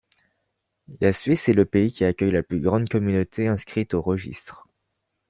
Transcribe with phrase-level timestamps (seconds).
[0.99, 4.65] La Suisse est le pays qui accueille la plus grande communauté inscrite au registre.